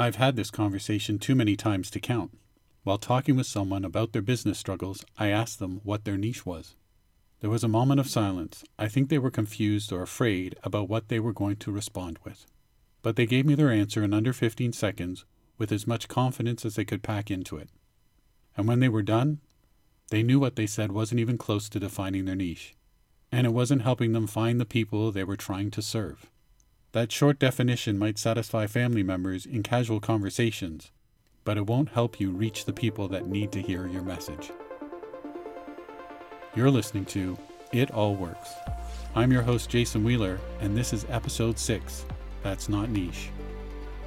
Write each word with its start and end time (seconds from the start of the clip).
I've 0.00 0.14
had 0.14 0.36
this 0.36 0.52
conversation 0.52 1.18
too 1.18 1.34
many 1.34 1.56
times 1.56 1.90
to 1.90 1.98
count. 1.98 2.30
While 2.84 2.98
talking 2.98 3.34
with 3.34 3.48
someone 3.48 3.84
about 3.84 4.12
their 4.12 4.22
business 4.22 4.56
struggles, 4.56 5.04
I 5.18 5.26
asked 5.26 5.58
them 5.58 5.80
what 5.82 6.04
their 6.04 6.16
niche 6.16 6.46
was. 6.46 6.76
There 7.40 7.50
was 7.50 7.64
a 7.64 7.68
moment 7.68 7.98
of 7.98 8.08
silence. 8.08 8.62
I 8.78 8.86
think 8.86 9.08
they 9.08 9.18
were 9.18 9.32
confused 9.32 9.92
or 9.92 10.00
afraid 10.00 10.54
about 10.62 10.88
what 10.88 11.08
they 11.08 11.18
were 11.18 11.32
going 11.32 11.56
to 11.56 11.72
respond 11.72 12.20
with. 12.24 12.46
But 13.02 13.16
they 13.16 13.26
gave 13.26 13.44
me 13.44 13.56
their 13.56 13.72
answer 13.72 14.04
in 14.04 14.14
under 14.14 14.32
15 14.32 14.72
seconds 14.72 15.24
with 15.58 15.72
as 15.72 15.84
much 15.84 16.06
confidence 16.06 16.64
as 16.64 16.76
they 16.76 16.84
could 16.84 17.02
pack 17.02 17.28
into 17.28 17.56
it. 17.56 17.68
And 18.56 18.68
when 18.68 18.78
they 18.78 18.88
were 18.88 19.02
done, 19.02 19.40
they 20.10 20.22
knew 20.22 20.38
what 20.38 20.54
they 20.54 20.68
said 20.68 20.92
wasn't 20.92 21.20
even 21.20 21.38
close 21.38 21.68
to 21.70 21.80
defining 21.80 22.24
their 22.24 22.36
niche, 22.36 22.76
and 23.32 23.48
it 23.48 23.52
wasn't 23.52 23.82
helping 23.82 24.12
them 24.12 24.28
find 24.28 24.60
the 24.60 24.64
people 24.64 25.10
they 25.10 25.24
were 25.24 25.36
trying 25.36 25.72
to 25.72 25.82
serve. 25.82 26.30
That 26.92 27.12
short 27.12 27.38
definition 27.38 27.98
might 27.98 28.18
satisfy 28.18 28.66
family 28.66 29.02
members 29.02 29.44
in 29.44 29.62
casual 29.62 30.00
conversations, 30.00 30.90
but 31.44 31.58
it 31.58 31.66
won't 31.66 31.90
help 31.90 32.18
you 32.18 32.30
reach 32.30 32.64
the 32.64 32.72
people 32.72 33.08
that 33.08 33.26
need 33.26 33.52
to 33.52 33.60
hear 33.60 33.86
your 33.86 34.00
message. 34.00 34.50
You're 36.56 36.70
listening 36.70 37.04
to 37.06 37.36
It 37.72 37.90
All 37.90 38.14
Works. 38.14 38.54
I'm 39.14 39.30
your 39.30 39.42
host, 39.42 39.68
Jason 39.68 40.02
Wheeler, 40.02 40.40
and 40.62 40.74
this 40.74 40.94
is 40.94 41.04
episode 41.10 41.58
6 41.58 42.06
That's 42.42 42.70
Not 42.70 42.88
Niche. 42.88 43.28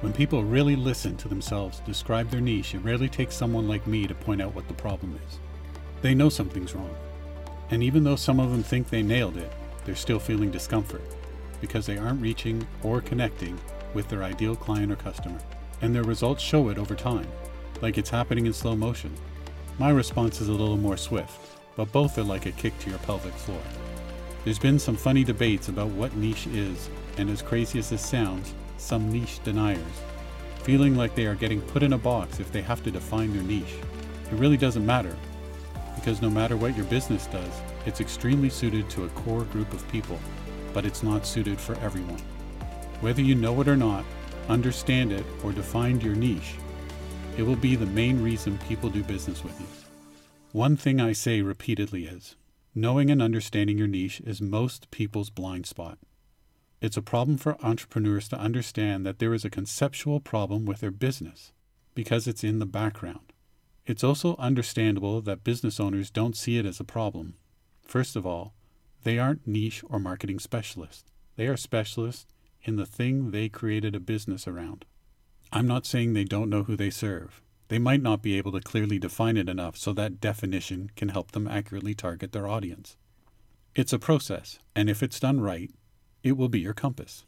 When 0.00 0.12
people 0.12 0.42
really 0.42 0.74
listen 0.74 1.16
to 1.18 1.28
themselves 1.28 1.78
describe 1.86 2.30
their 2.30 2.40
niche, 2.40 2.74
it 2.74 2.80
rarely 2.80 3.08
takes 3.08 3.36
someone 3.36 3.68
like 3.68 3.86
me 3.86 4.08
to 4.08 4.14
point 4.14 4.42
out 4.42 4.56
what 4.56 4.66
the 4.66 4.74
problem 4.74 5.16
is. 5.28 5.38
They 6.00 6.16
know 6.16 6.28
something's 6.28 6.74
wrong. 6.74 6.96
And 7.70 7.80
even 7.80 8.02
though 8.02 8.16
some 8.16 8.40
of 8.40 8.50
them 8.50 8.64
think 8.64 8.88
they 8.90 9.02
nailed 9.02 9.36
it, 9.36 9.52
they're 9.84 9.94
still 9.94 10.18
feeling 10.18 10.50
discomfort 10.50 11.02
because 11.62 11.86
they 11.86 11.96
aren't 11.96 12.20
reaching 12.20 12.66
or 12.82 13.00
connecting 13.00 13.58
with 13.94 14.08
their 14.08 14.22
ideal 14.22 14.54
client 14.54 14.92
or 14.92 14.96
customer. 14.96 15.38
And 15.80 15.94
their 15.94 16.02
results 16.02 16.42
show 16.42 16.68
it 16.68 16.76
over 16.76 16.94
time, 16.94 17.26
like 17.80 17.96
it's 17.96 18.10
happening 18.10 18.44
in 18.44 18.52
slow 18.52 18.76
motion. 18.76 19.14
My 19.78 19.90
response 19.90 20.42
is 20.42 20.48
a 20.48 20.52
little 20.52 20.76
more 20.76 20.98
swift, 20.98 21.40
but 21.76 21.90
both 21.90 22.18
are 22.18 22.24
like 22.24 22.44
a 22.44 22.52
kick 22.52 22.78
to 22.80 22.90
your 22.90 22.98
pelvic 23.00 23.32
floor. 23.32 23.62
There's 24.44 24.58
been 24.58 24.78
some 24.78 24.96
funny 24.96 25.24
debates 25.24 25.68
about 25.68 25.88
what 25.88 26.16
niche 26.16 26.48
is, 26.48 26.90
and 27.16 27.30
as 27.30 27.42
crazy 27.42 27.78
as 27.78 27.88
this 27.88 28.04
sounds, 28.04 28.54
some 28.76 29.10
niche 29.10 29.42
deniers, 29.44 29.80
feeling 30.64 30.96
like 30.96 31.14
they 31.14 31.26
are 31.26 31.36
getting 31.36 31.60
put 31.60 31.82
in 31.82 31.92
a 31.92 31.98
box 31.98 32.40
if 32.40 32.50
they 32.52 32.62
have 32.62 32.82
to 32.84 32.90
define 32.90 33.32
their 33.32 33.42
niche. 33.42 33.76
It 34.30 34.34
really 34.34 34.56
doesn't 34.56 34.84
matter, 34.84 35.16
because 35.94 36.20
no 36.20 36.30
matter 36.30 36.56
what 36.56 36.76
your 36.76 36.86
business 36.86 37.26
does, 37.26 37.60
it's 37.86 38.00
extremely 38.00 38.50
suited 38.50 38.90
to 38.90 39.04
a 39.04 39.08
core 39.10 39.44
group 39.44 39.72
of 39.72 39.88
people, 39.90 40.18
but 40.72 40.84
it's 40.84 41.02
not 41.02 41.26
suited 41.26 41.60
for 41.60 41.74
everyone. 41.76 42.20
Whether 43.00 43.22
you 43.22 43.34
know 43.34 43.60
it 43.60 43.68
or 43.68 43.76
not, 43.76 44.04
understand 44.48 45.12
it, 45.12 45.24
or 45.42 45.52
define 45.52 46.00
your 46.00 46.14
niche, 46.14 46.54
it 47.36 47.42
will 47.42 47.56
be 47.56 47.76
the 47.76 47.86
main 47.86 48.22
reason 48.22 48.58
people 48.68 48.90
do 48.90 49.02
business 49.02 49.42
with 49.42 49.58
you. 49.60 49.66
One 50.52 50.76
thing 50.76 51.00
I 51.00 51.12
say 51.12 51.40
repeatedly 51.40 52.04
is 52.04 52.36
knowing 52.74 53.10
and 53.10 53.20
understanding 53.20 53.78
your 53.78 53.86
niche 53.86 54.20
is 54.24 54.40
most 54.40 54.90
people's 54.90 55.30
blind 55.30 55.66
spot. 55.66 55.98
It's 56.80 56.96
a 56.96 57.02
problem 57.02 57.36
for 57.38 57.56
entrepreneurs 57.64 58.28
to 58.28 58.38
understand 58.38 59.06
that 59.06 59.18
there 59.18 59.34
is 59.34 59.44
a 59.44 59.50
conceptual 59.50 60.20
problem 60.20 60.64
with 60.64 60.80
their 60.80 60.90
business 60.90 61.52
because 61.94 62.26
it's 62.26 62.42
in 62.42 62.58
the 62.58 62.66
background. 62.66 63.32
It's 63.86 64.04
also 64.04 64.36
understandable 64.36 65.20
that 65.22 65.44
business 65.44 65.80
owners 65.80 66.10
don't 66.10 66.36
see 66.36 66.58
it 66.58 66.66
as 66.66 66.80
a 66.80 66.84
problem. 66.84 67.34
First 67.86 68.16
of 68.16 68.26
all, 68.26 68.54
they 69.02 69.18
aren't 69.18 69.46
niche 69.46 69.82
or 69.88 69.98
marketing 69.98 70.38
specialists. 70.38 71.04
They 71.36 71.46
are 71.46 71.56
specialists 71.56 72.26
in 72.62 72.76
the 72.76 72.86
thing 72.86 73.30
they 73.30 73.48
created 73.48 73.94
a 73.94 74.00
business 74.00 74.46
around. 74.46 74.84
I'm 75.52 75.66
not 75.66 75.86
saying 75.86 76.12
they 76.12 76.24
don't 76.24 76.50
know 76.50 76.62
who 76.64 76.76
they 76.76 76.90
serve. 76.90 77.42
They 77.68 77.78
might 77.78 78.02
not 78.02 78.22
be 78.22 78.36
able 78.36 78.52
to 78.52 78.60
clearly 78.60 78.98
define 78.98 79.36
it 79.36 79.48
enough 79.48 79.76
so 79.76 79.92
that 79.94 80.20
definition 80.20 80.90
can 80.94 81.08
help 81.08 81.32
them 81.32 81.48
accurately 81.48 81.94
target 81.94 82.32
their 82.32 82.46
audience. 82.46 82.96
It's 83.74 83.92
a 83.92 83.98
process, 83.98 84.58
and 84.76 84.90
if 84.90 85.02
it's 85.02 85.20
done 85.20 85.40
right, 85.40 85.70
it 86.22 86.36
will 86.36 86.48
be 86.48 86.60
your 86.60 86.74
compass. 86.74 87.24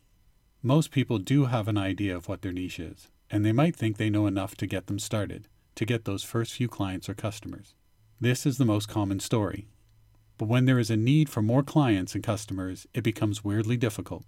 Most 0.62 0.90
people 0.90 1.18
do 1.18 1.46
have 1.46 1.68
an 1.68 1.78
idea 1.78 2.14
of 2.16 2.28
what 2.28 2.42
their 2.42 2.52
niche 2.52 2.78
is, 2.78 3.08
and 3.30 3.44
they 3.44 3.52
might 3.52 3.74
think 3.74 3.96
they 3.96 4.10
know 4.10 4.26
enough 4.26 4.54
to 4.56 4.66
get 4.66 4.86
them 4.86 4.98
started, 4.98 5.48
to 5.74 5.84
get 5.84 6.04
those 6.04 6.22
first 6.22 6.52
few 6.52 6.68
clients 6.68 7.08
or 7.08 7.14
customers. 7.14 7.74
This 8.20 8.46
is 8.46 8.58
the 8.58 8.64
most 8.64 8.88
common 8.88 9.20
story. 9.20 9.66
But 10.38 10.48
when 10.48 10.64
there 10.64 10.78
is 10.78 10.90
a 10.90 10.96
need 10.96 11.28
for 11.28 11.42
more 11.42 11.62
clients 11.62 12.14
and 12.14 12.24
customers, 12.24 12.86
it 12.92 13.04
becomes 13.04 13.44
weirdly 13.44 13.76
difficult. 13.76 14.24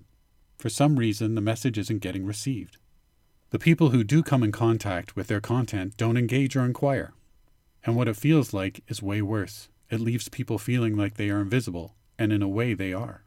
For 0.59 0.69
some 0.69 0.99
reason, 0.99 1.35
the 1.35 1.41
message 1.41 1.79
isn't 1.79 2.01
getting 2.01 2.25
received. 2.25 2.79
The 3.51 3.59
people 3.59 3.91
who 3.91 4.05
do 4.05 4.23
come 4.23 4.43
in 4.43 4.53
contact 4.53 5.17
with 5.17 5.27
their 5.27 5.41
content 5.41 5.97
don't 5.97 6.17
engage 6.17 6.57
or 6.57 6.65
inquire. 6.65 7.13
And 7.85 7.95
what 7.95 8.09
it 8.09 8.17
feels 8.17 8.53
like 8.53 8.83
is 8.89 9.03
way 9.03 9.23
worse. 9.23 9.69
It 9.91 10.01
leaves 10.01 10.29
people 10.29 10.59
feeling 10.59 10.97
like 10.97 11.15
they 11.15 11.31
are 11.31 11.41
invisible, 11.41 11.95
and 12.19 12.33
in 12.33 12.43
a 12.43 12.49
way, 12.49 12.75
they 12.75 12.93
are. 12.93 13.23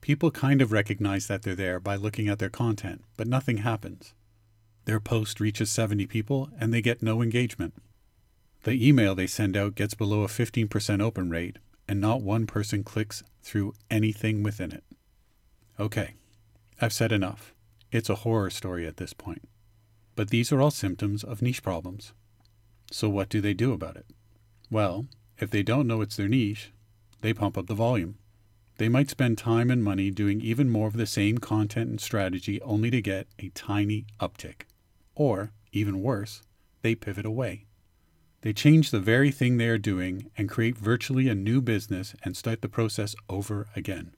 People 0.00 0.30
kind 0.30 0.62
of 0.62 0.72
recognize 0.72 1.26
that 1.26 1.42
they're 1.42 1.54
there 1.54 1.78
by 1.80 1.96
looking 1.96 2.28
at 2.28 2.38
their 2.38 2.50
content, 2.50 3.04
but 3.16 3.26
nothing 3.26 3.58
happens. 3.58 4.14
Their 4.86 5.00
post 5.00 5.40
reaches 5.40 5.70
70 5.70 6.06
people 6.06 6.48
and 6.58 6.72
they 6.72 6.80
get 6.80 7.02
no 7.02 7.20
engagement. 7.22 7.74
The 8.64 8.86
email 8.86 9.14
they 9.14 9.26
send 9.26 9.56
out 9.56 9.74
gets 9.74 9.94
below 9.94 10.22
a 10.22 10.26
15% 10.26 11.02
open 11.02 11.30
rate, 11.30 11.58
and 11.90 12.00
not 12.00 12.22
one 12.22 12.46
person 12.46 12.84
clicks 12.84 13.24
through 13.42 13.74
anything 13.90 14.44
within 14.44 14.70
it. 14.70 14.84
Okay, 15.80 16.14
I've 16.80 16.92
said 16.92 17.10
enough. 17.10 17.52
It's 17.90 18.08
a 18.08 18.22
horror 18.22 18.48
story 18.48 18.86
at 18.86 18.98
this 18.98 19.12
point. 19.12 19.48
But 20.14 20.30
these 20.30 20.52
are 20.52 20.60
all 20.60 20.70
symptoms 20.70 21.24
of 21.24 21.42
niche 21.42 21.64
problems. 21.64 22.12
So, 22.92 23.08
what 23.08 23.28
do 23.28 23.40
they 23.40 23.54
do 23.54 23.72
about 23.72 23.96
it? 23.96 24.06
Well, 24.70 25.06
if 25.40 25.50
they 25.50 25.64
don't 25.64 25.88
know 25.88 26.00
it's 26.00 26.14
their 26.14 26.28
niche, 26.28 26.70
they 27.22 27.34
pump 27.34 27.58
up 27.58 27.66
the 27.66 27.74
volume. 27.74 28.18
They 28.78 28.88
might 28.88 29.10
spend 29.10 29.36
time 29.36 29.68
and 29.68 29.82
money 29.82 30.12
doing 30.12 30.40
even 30.40 30.70
more 30.70 30.86
of 30.86 30.96
the 30.96 31.06
same 31.06 31.38
content 31.38 31.90
and 31.90 32.00
strategy 32.00 32.62
only 32.62 32.92
to 32.92 33.02
get 33.02 33.26
a 33.40 33.48
tiny 33.48 34.06
uptick. 34.20 34.62
Or, 35.16 35.50
even 35.72 36.02
worse, 36.02 36.42
they 36.82 36.94
pivot 36.94 37.26
away. 37.26 37.66
They 38.42 38.52
change 38.52 38.90
the 38.90 39.00
very 39.00 39.30
thing 39.30 39.56
they 39.56 39.68
are 39.68 39.78
doing 39.78 40.30
and 40.36 40.48
create 40.48 40.78
virtually 40.78 41.28
a 41.28 41.34
new 41.34 41.60
business 41.60 42.14
and 42.22 42.36
start 42.36 42.62
the 42.62 42.68
process 42.68 43.14
over 43.28 43.68
again, 43.76 44.14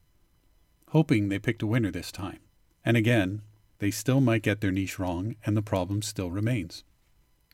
hoping 0.91 1.29
they 1.29 1.39
picked 1.39 1.63
a 1.63 1.67
winner 1.67 1.91
this 1.91 2.13
time. 2.13 2.39
And 2.85 2.97
again, 2.97 3.43
they 3.79 3.91
still 3.91 4.21
might 4.21 4.43
get 4.43 4.61
their 4.61 4.71
niche 4.71 4.99
wrong 4.99 5.35
and 5.45 5.57
the 5.57 5.63
problem 5.63 6.03
still 6.03 6.31
remains. 6.31 6.85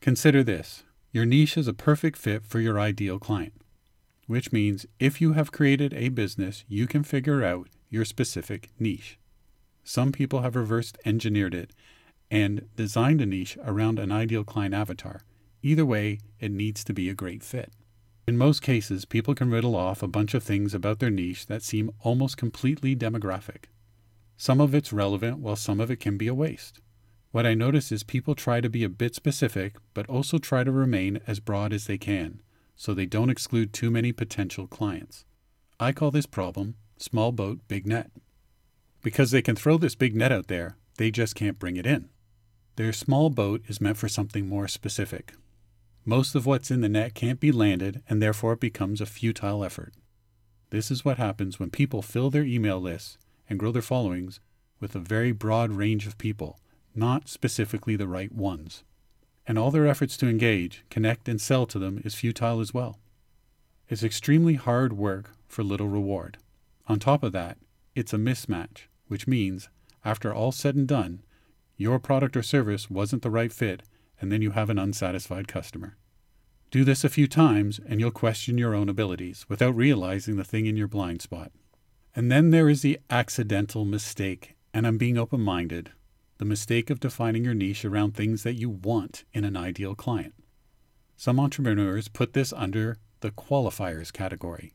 Consider 0.01 0.43
this 0.43 0.83
your 1.11 1.25
niche 1.25 1.57
is 1.57 1.67
a 1.67 1.73
perfect 1.73 2.17
fit 2.17 2.45
for 2.45 2.59
your 2.59 2.79
ideal 2.79 3.17
client 3.17 3.53
which 4.29 4.51
means 4.51 4.85
if 4.99 5.19
you 5.19 5.33
have 5.33 5.51
created 5.51 5.91
a 5.95 6.09
business, 6.09 6.63
you 6.67 6.85
can 6.85 7.03
figure 7.03 7.43
out 7.43 7.67
your 7.89 8.05
specific 8.05 8.69
niche. 8.77 9.17
Some 9.83 10.11
people 10.11 10.41
have 10.41 10.55
reversed 10.55 10.99
engineered 11.03 11.55
it 11.55 11.71
and 12.29 12.67
designed 12.75 13.21
a 13.21 13.25
niche 13.25 13.57
around 13.65 13.97
an 13.97 14.11
ideal 14.11 14.43
client 14.43 14.75
avatar. 14.75 15.21
Either 15.61 15.85
way, 15.85 16.19
it 16.39 16.51
needs 16.51 16.83
to 16.83 16.93
be 16.93 17.09
a 17.09 17.13
great 17.13 17.43
fit. 17.43 17.73
In 18.27 18.37
most 18.37 18.61
cases, 18.61 19.05
people 19.05 19.35
can 19.35 19.49
riddle 19.49 19.75
off 19.75 20.03
a 20.03 20.07
bunch 20.07 20.33
of 20.33 20.43
things 20.43 20.73
about 20.73 20.99
their 20.99 21.09
niche 21.09 21.47
that 21.47 21.63
seem 21.63 21.91
almost 22.01 22.37
completely 22.37 22.95
demographic. 22.95 23.65
Some 24.37 24.61
of 24.61 24.73
it's 24.73 24.93
relevant, 24.93 25.39
while 25.39 25.55
some 25.55 25.79
of 25.79 25.91
it 25.91 25.99
can 25.99 26.17
be 26.17 26.27
a 26.27 26.33
waste. 26.33 26.79
What 27.31 27.45
I 27.45 27.53
notice 27.53 27.91
is 27.91 28.03
people 28.03 28.35
try 28.35 28.61
to 28.61 28.69
be 28.69 28.83
a 28.83 28.89
bit 28.89 29.15
specific, 29.15 29.75
but 29.93 30.07
also 30.07 30.37
try 30.37 30.63
to 30.63 30.71
remain 30.71 31.19
as 31.27 31.39
broad 31.39 31.73
as 31.73 31.85
they 31.87 31.97
can 31.97 32.41
so 32.79 32.93
they 32.93 33.05
don't 33.05 33.29
exclude 33.29 33.73
too 33.73 33.91
many 33.91 34.13
potential 34.13 34.65
clients. 34.65 35.25
I 35.81 35.91
call 35.91 36.11
this 36.11 36.25
problem 36.25 36.75
small 36.95 37.31
boat, 37.33 37.59
big 37.67 37.85
net. 37.85 38.09
Because 39.01 39.31
they 39.31 39.41
can 39.41 39.55
throw 39.55 39.77
this 39.77 39.95
big 39.95 40.15
net 40.15 40.31
out 40.31 40.47
there, 40.47 40.77
they 40.97 41.11
just 41.11 41.35
can't 41.35 41.59
bring 41.59 41.75
it 41.75 41.85
in. 41.85 42.09
Their 42.77 42.93
small 42.93 43.29
boat 43.29 43.63
is 43.67 43.81
meant 43.81 43.97
for 43.97 44.07
something 44.07 44.47
more 44.47 44.67
specific. 44.67 45.33
Most 46.09 46.33
of 46.33 46.47
what's 46.47 46.71
in 46.71 46.81
the 46.81 46.89
net 46.89 47.13
can't 47.13 47.39
be 47.39 47.51
landed, 47.51 48.01
and 48.09 48.19
therefore 48.19 48.53
it 48.53 48.59
becomes 48.59 48.99
a 48.99 49.05
futile 49.05 49.63
effort. 49.63 49.93
This 50.71 50.89
is 50.89 51.05
what 51.05 51.17
happens 51.17 51.59
when 51.59 51.69
people 51.69 52.01
fill 52.01 52.31
their 52.31 52.43
email 52.43 52.79
lists 52.79 53.19
and 53.47 53.59
grow 53.59 53.71
their 53.71 53.83
followings 53.83 54.39
with 54.79 54.95
a 54.95 54.99
very 54.99 55.31
broad 55.31 55.71
range 55.71 56.07
of 56.07 56.17
people, 56.17 56.59
not 56.95 57.29
specifically 57.29 57.95
the 57.95 58.07
right 58.07 58.31
ones 58.31 58.83
and 59.49 59.57
all 59.57 59.71
their 59.71 59.87
efforts 59.87 60.15
to 60.15 60.27
engage, 60.27 60.83
connect, 60.91 61.27
and 61.27 61.41
sell 61.41 61.65
to 61.65 61.79
them 61.79 61.99
is 62.05 62.13
futile 62.13 62.59
as 62.59 62.71
well. 62.71 62.99
It's 63.87 64.03
extremely 64.03 64.53
hard 64.53 64.93
work 64.93 65.31
for 65.47 65.63
little 65.63 65.87
reward. 65.87 66.37
On 66.87 66.99
top 66.99 67.23
of 67.23 67.31
that, 67.31 67.57
it's 67.95 68.13
a 68.13 68.17
mismatch, 68.17 68.83
which 69.07 69.27
means, 69.27 69.67
after 70.05 70.31
all 70.31 70.51
said 70.51 70.75
and 70.75 70.87
done, 70.87 71.23
your 71.77 71.97
product 71.97 72.37
or 72.37 72.43
service 72.43 72.91
wasn't 72.91 73.23
the 73.23 73.31
right 73.31 73.51
fit, 73.51 73.81
and 74.21 74.31
then 74.31 74.43
you 74.43 74.51
have 74.51 74.69
an 74.69 74.77
unsatisfied 74.77 75.47
customer. 75.47 75.97
Do 76.71 76.83
this 76.83 77.03
a 77.03 77.09
few 77.09 77.27
times, 77.27 77.79
and 77.87 77.99
you'll 77.99 78.11
question 78.11 78.57
your 78.59 78.75
own 78.75 78.89
abilities 78.89 79.45
without 79.49 79.75
realizing 79.75 80.35
the 80.35 80.43
thing 80.43 80.67
in 80.67 80.77
your 80.77 80.87
blind 80.87 81.21
spot. 81.21 81.51
And 82.15 82.31
then 82.31 82.51
there 82.51 82.69
is 82.69 82.83
the 82.83 82.99
accidental 83.09 83.85
mistake, 83.85 84.55
and 84.73 84.85
I'm 84.85 84.97
being 84.99 85.17
open 85.17 85.41
minded. 85.41 85.91
the 86.39 86.45
mistake 86.45 86.89
of 86.89 87.01
defining 87.01 87.43
your 87.43 87.53
niche 87.53 87.85
around 87.85 88.15
things 88.15 88.43
that 88.43 88.55
you 88.55 88.69
want 88.69 89.25
in 89.33 89.43
an 89.43 89.55
ideal 89.55 89.93
client. 89.93 90.33
Some 91.17 91.39
entrepreneurs 91.39 92.07
put 92.07 92.33
this 92.33 92.53
under 92.53 92.97
the 93.19 93.31
qualifiers 93.31 94.11
category. 94.11 94.73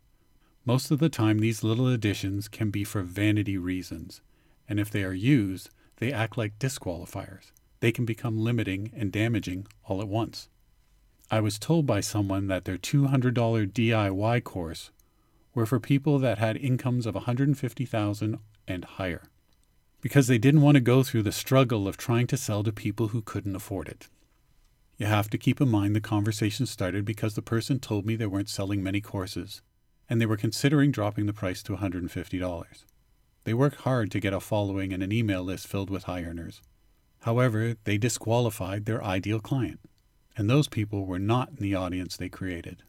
Most 0.66 0.90
of 0.90 0.98
the 0.98 1.08
time, 1.08 1.38
these 1.38 1.64
little 1.64 1.88
additions 1.88 2.48
can 2.48 2.70
be 2.70 2.84
for 2.84 3.02
vanity 3.02 3.56
reasons, 3.56 4.20
and 4.68 4.78
if 4.78 4.90
they 4.90 5.02
are 5.02 5.14
used, 5.14 5.70
they 5.96 6.12
act 6.12 6.36
like 6.36 6.58
disqualifiers. 6.58 7.50
They 7.80 7.92
can 7.92 8.04
become 8.04 8.38
limiting 8.38 8.92
and 8.94 9.10
damaging 9.10 9.66
all 9.84 10.02
at 10.02 10.08
once. 10.08 10.48
I 11.30 11.40
was 11.40 11.58
told 11.58 11.86
by 11.86 12.00
someone 12.00 12.48
that 12.48 12.64
their 12.64 12.78
$200 12.78 13.32
DIY 13.72 14.44
course 14.44 14.90
were 15.54 15.66
for 15.66 15.80
people 15.80 16.18
that 16.18 16.38
had 16.38 16.56
incomes 16.56 17.06
of 17.06 17.14
150,000 17.14 18.38
and 18.68 18.84
higher 18.84 19.22
because 20.00 20.26
they 20.26 20.36
didn't 20.36 20.60
want 20.60 20.74
to 20.74 20.82
go 20.82 21.02
through 21.02 21.22
the 21.22 21.32
struggle 21.32 21.88
of 21.88 21.96
trying 21.96 22.26
to 22.26 22.36
sell 22.36 22.62
to 22.62 22.70
people 22.70 23.08
who 23.08 23.22
couldn't 23.22 23.56
afford 23.56 23.88
it. 23.88 24.08
You 24.98 25.06
have 25.06 25.30
to 25.30 25.38
keep 25.38 25.62
in 25.62 25.70
mind 25.70 25.96
the 25.96 26.00
conversation 26.00 26.66
started 26.66 27.06
because 27.06 27.34
the 27.34 27.40
person 27.42 27.80
told 27.80 28.04
me 28.04 28.14
they 28.14 28.26
weren't 28.26 28.50
selling 28.50 28.82
many 28.82 29.00
courses 29.00 29.62
and 30.08 30.20
they 30.20 30.26
were 30.26 30.36
considering 30.36 30.90
dropping 30.90 31.24
the 31.24 31.32
price 31.32 31.62
to 31.62 31.76
$150. 31.76 32.84
They 33.44 33.54
work 33.54 33.76
hard 33.76 34.10
to 34.10 34.20
get 34.20 34.34
a 34.34 34.40
following 34.40 34.92
and 34.92 35.02
an 35.02 35.10
email 35.10 35.42
list 35.42 35.66
filled 35.66 35.88
with 35.88 36.04
high 36.04 36.22
earners. 36.22 36.60
However, 37.20 37.76
they 37.84 37.96
disqualified 37.96 38.84
their 38.84 39.02
ideal 39.02 39.40
client, 39.40 39.80
and 40.36 40.48
those 40.48 40.68
people 40.68 41.06
were 41.06 41.18
not 41.18 41.50
in 41.50 41.56
the 41.56 41.74
audience 41.74 42.16
they 42.16 42.28
created. 42.28 42.82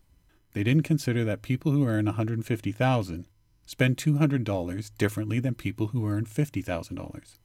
They 0.53 0.63
didn't 0.63 0.83
consider 0.83 1.23
that 1.25 1.41
people 1.41 1.71
who 1.71 1.85
earn 1.85 2.05
150,000 2.05 3.27
spend 3.65 3.97
$200 3.97 4.91
differently 4.97 5.39
than 5.39 5.55
people 5.55 5.87
who 5.87 6.07
earn 6.07 6.25
$50,000. 6.25 7.37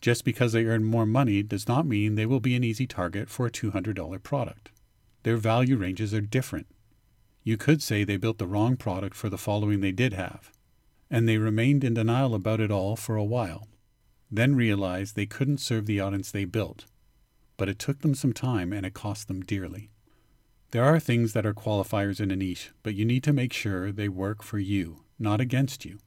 Just 0.00 0.24
because 0.24 0.52
they 0.52 0.64
earn 0.64 0.84
more 0.84 1.06
money 1.06 1.42
does 1.42 1.68
not 1.68 1.86
mean 1.86 2.14
they 2.14 2.26
will 2.26 2.40
be 2.40 2.56
an 2.56 2.64
easy 2.64 2.86
target 2.86 3.28
for 3.28 3.46
a 3.46 3.50
$200 3.50 4.22
product. 4.22 4.70
Their 5.22 5.36
value 5.36 5.76
ranges 5.76 6.12
are 6.12 6.20
different. 6.20 6.66
You 7.44 7.56
could 7.56 7.82
say 7.82 8.04
they 8.04 8.16
built 8.16 8.38
the 8.38 8.46
wrong 8.46 8.76
product 8.76 9.14
for 9.14 9.28
the 9.28 9.38
following 9.38 9.80
they 9.80 9.92
did 9.92 10.12
have, 10.12 10.50
and 11.10 11.28
they 11.28 11.38
remained 11.38 11.84
in 11.84 11.94
denial 11.94 12.34
about 12.34 12.60
it 12.60 12.70
all 12.70 12.96
for 12.96 13.16
a 13.16 13.24
while, 13.24 13.68
then 14.30 14.54
realized 14.54 15.14
they 15.14 15.26
couldn't 15.26 15.58
serve 15.58 15.86
the 15.86 16.00
audience 16.00 16.30
they 16.30 16.44
built. 16.44 16.86
But 17.56 17.68
it 17.68 17.78
took 17.78 18.00
them 18.00 18.14
some 18.14 18.32
time 18.32 18.72
and 18.72 18.84
it 18.84 18.94
cost 18.94 19.28
them 19.28 19.42
dearly. 19.42 19.90
There 20.70 20.84
are 20.84 20.98
things 20.98 21.32
that 21.34 21.44
are 21.44 21.54
qualifiers 21.54 22.20
in 22.20 22.30
a 22.30 22.36
niche, 22.36 22.70
but 22.82 22.94
you 22.94 23.04
need 23.04 23.22
to 23.24 23.32
make 23.32 23.52
sure 23.52 23.92
they 23.92 24.08
work 24.08 24.42
for 24.42 24.58
you 24.58 25.02
not 25.22 25.40
against 25.40 25.84
you. 25.84 25.98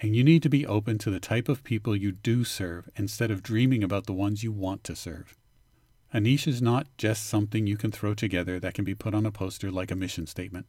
And 0.00 0.16
you 0.16 0.24
need 0.24 0.42
to 0.42 0.48
be 0.48 0.66
open 0.66 0.96
to 0.98 1.10
the 1.10 1.20
type 1.20 1.48
of 1.48 1.62
people 1.62 1.94
you 1.94 2.10
do 2.10 2.42
serve 2.42 2.88
instead 2.96 3.30
of 3.30 3.42
dreaming 3.42 3.84
about 3.84 4.06
the 4.06 4.14
ones 4.14 4.42
you 4.42 4.50
want 4.50 4.82
to 4.84 4.96
serve. 4.96 5.36
A 6.12 6.20
niche 6.20 6.48
is 6.48 6.62
not 6.62 6.86
just 6.96 7.26
something 7.26 7.66
you 7.66 7.76
can 7.76 7.92
throw 7.92 8.14
together 8.14 8.58
that 8.58 8.74
can 8.74 8.84
be 8.84 8.94
put 8.94 9.14
on 9.14 9.26
a 9.26 9.30
poster 9.30 9.70
like 9.70 9.90
a 9.90 9.96
mission 9.96 10.26
statement. 10.26 10.66